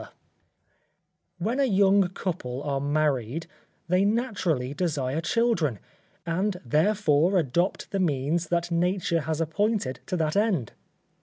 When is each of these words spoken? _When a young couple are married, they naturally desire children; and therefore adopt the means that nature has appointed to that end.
_When 1.37 1.59
a 1.59 1.63
young 1.65 2.07
couple 2.07 2.63
are 2.63 2.79
married, 2.79 3.45
they 3.87 4.03
naturally 4.03 4.73
desire 4.73 5.21
children; 5.21 5.77
and 6.25 6.59
therefore 6.65 7.37
adopt 7.37 7.91
the 7.91 7.99
means 7.99 8.47
that 8.47 8.71
nature 8.71 9.21
has 9.21 9.39
appointed 9.39 9.99
to 10.07 10.17
that 10.17 10.35
end. 10.35 10.71